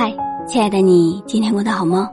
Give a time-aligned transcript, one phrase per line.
[0.00, 0.10] 嗨
[0.46, 2.10] 亲爱的你，今天过得好吗？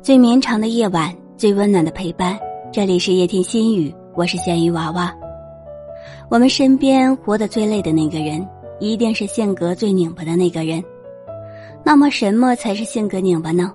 [0.00, 2.38] 最绵长的夜晚，最温暖的陪伴。
[2.72, 5.14] 这里是夜听心语，我是咸鱼娃娃。
[6.30, 8.48] 我们身边活得最累的那个人，
[8.80, 10.82] 一定是性格最拧巴的那个人。
[11.84, 13.70] 那么，什么才是性格拧巴呢？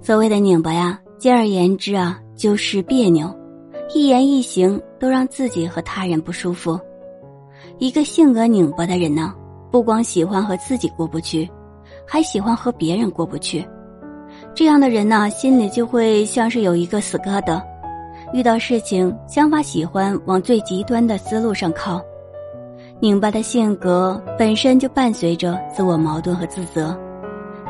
[0.00, 3.30] 所谓的拧巴呀，简而言之啊，就是别扭，
[3.94, 6.80] 一言一行都让自己和他人不舒服。
[7.76, 9.34] 一个性格拧巴的人呢，
[9.70, 11.46] 不光喜欢和自己过不去。
[12.10, 13.62] 还喜欢和别人过不去，
[14.54, 17.62] 这样的人呢，心里就会像是有一个死疙瘩，
[18.32, 22.00] 遇到事情想法喜欢往最极端的思路上靠。
[22.98, 26.98] 拧巴的性格本身就伴随着自我矛盾和自责，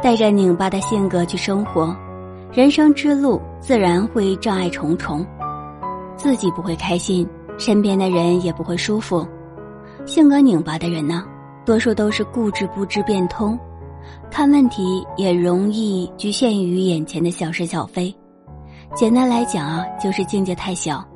[0.01, 1.95] 带着拧巴的性格去生活，
[2.53, 5.27] 人生之路自然会障碍重重，
[6.17, 9.27] 自己不会开心，身边的人也不会舒服。
[10.07, 11.25] 性格拧巴的人呢，
[11.65, 13.59] 多数都是固执不知变通。
[14.31, 18.15] 看问题也容易局限于眼前的小事小非，
[18.95, 21.07] 简单来讲啊，就是境界太小，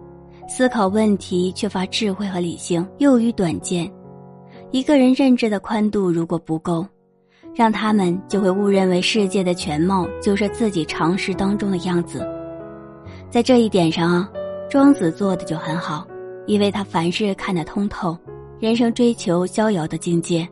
[0.48, 3.90] 思考问题缺乏智慧和理性，又于短见。
[4.70, 6.86] 一个人认知的宽度如果不够，
[7.54, 12.26] 让他们就会误认为世界的全貌就是自己常识当中的样子。
[13.30, 14.30] 在这一点上啊，
[14.70, 16.06] 庄子做的就很好，
[16.46, 18.16] 因为他凡事看得通透，
[18.58, 20.48] 人生追求逍遥的境界。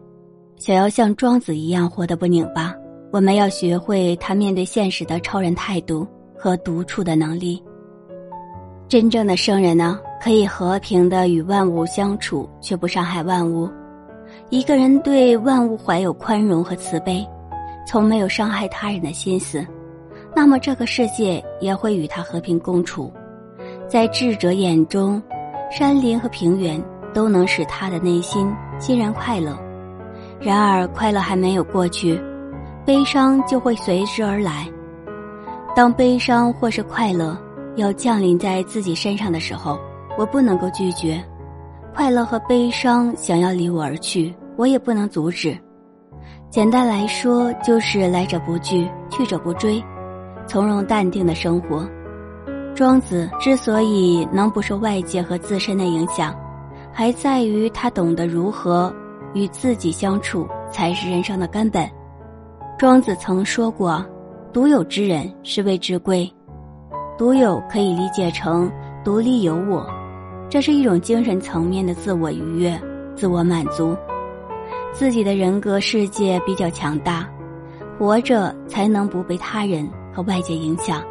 [0.60, 2.74] 想要像庄子一样活得不拧巴，
[3.10, 7.64] 我们要学会他面对现实的超人态度和独处的能力。
[8.86, 13.70] 真正的圣人呢，可以和平的与万物相处，却不伤害万物。
[14.50, 17.26] 一个人对万物怀有宽容和慈悲，
[17.86, 19.66] 从没有伤害他人的心思，
[20.36, 23.10] 那么这个世界也会与他和平共处。
[23.88, 25.22] 在智者眼中，
[25.70, 26.78] 山林和平原
[27.14, 28.46] 都能使他的内心
[28.78, 29.58] 欣然快乐。
[30.40, 32.18] 然而，快乐还没有过去，
[32.86, 34.66] 悲伤就会随之而来。
[35.76, 37.36] 当悲伤或是快乐
[37.76, 39.78] 要降临在自己身上的时候，
[40.18, 41.22] 我不能够拒绝；
[41.94, 45.56] 快乐和悲伤想要离我而去，我也不能阻止。
[46.48, 49.82] 简单来说，就是来者不拒，去者不追，
[50.46, 51.86] 从容淡定的生活。
[52.74, 56.34] 庄子之所以能不受外界和自身的影响，
[56.90, 58.92] 还在于他懂得如何。
[59.34, 61.88] 与自己相处才是人生的根本。
[62.78, 64.04] 庄子曾说过
[64.52, 66.30] ：“独有之人是谓之贵。”
[67.18, 68.70] 独有可以理解成
[69.04, 69.86] 独立有我，
[70.48, 72.80] 这是一种精神层面的自我愉悦、
[73.14, 73.94] 自我满足。
[74.92, 77.28] 自己的人格世界比较强大，
[77.98, 81.02] 活着才能不被他人和外界影响，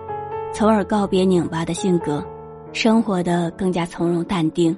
[0.51, 2.25] 从而告别拧巴的性格，
[2.73, 4.75] 生活的更加从容淡定。